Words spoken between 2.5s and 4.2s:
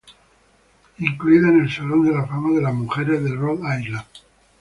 de las mujeres de Rhode Island.